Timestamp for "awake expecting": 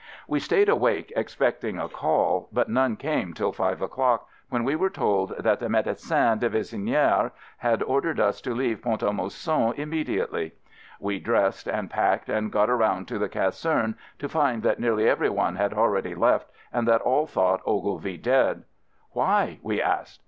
0.67-1.77